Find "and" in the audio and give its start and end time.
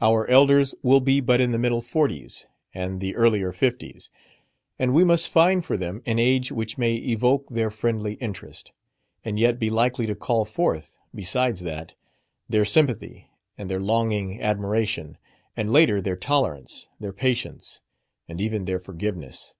2.72-3.00, 4.78-4.94, 9.24-9.36, 13.58-13.68, 15.56-15.72, 18.28-18.40